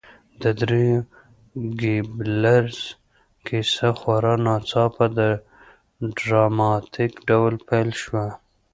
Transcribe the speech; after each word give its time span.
د 0.41 0.43
دریو 0.59 0.99
ګيبلز 1.79 2.77
کیسه 3.45 3.89
خورا 3.99 4.33
ناڅاپه 4.45 5.05
او 5.25 5.35
ډراماتیک 6.17 7.13
ډول 7.27 7.53
پیل 7.69 7.89
شوه 8.01 8.25